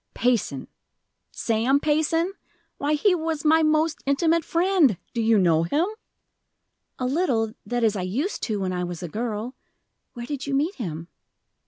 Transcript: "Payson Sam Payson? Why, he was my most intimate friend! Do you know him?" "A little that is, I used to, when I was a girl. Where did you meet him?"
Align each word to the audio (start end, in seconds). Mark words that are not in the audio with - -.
"Payson 0.15 0.67
Sam 1.31 1.79
Payson? 1.79 2.33
Why, 2.79 2.95
he 2.95 3.13
was 3.13 3.45
my 3.45 3.61
most 3.61 3.99
intimate 4.07 4.43
friend! 4.43 4.97
Do 5.13 5.21
you 5.21 5.37
know 5.37 5.61
him?" 5.61 5.85
"A 6.97 7.05
little 7.05 7.53
that 7.67 7.83
is, 7.83 7.95
I 7.95 8.01
used 8.01 8.41
to, 8.45 8.59
when 8.61 8.73
I 8.73 8.83
was 8.83 9.03
a 9.03 9.07
girl. 9.07 9.53
Where 10.15 10.25
did 10.25 10.47
you 10.47 10.55
meet 10.55 10.73
him?" 10.73 11.07